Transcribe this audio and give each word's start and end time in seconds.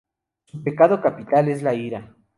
Su 0.45 0.63
pecado 0.63 0.99
capital 0.99 1.47
es 1.49 1.61
la 1.61 1.75
Ira. 1.75 2.15